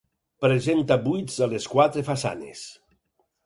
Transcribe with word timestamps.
Presenta 0.45 0.97
buits 1.03 1.37
a 1.47 1.49
les 1.53 1.69
quatre 1.77 2.07
façanes. 2.11 2.67